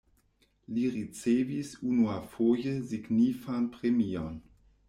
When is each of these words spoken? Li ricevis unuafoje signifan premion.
Li 0.77 0.85
ricevis 0.95 1.75
unuafoje 1.91 2.75
signifan 2.93 3.73
premion. 3.77 4.39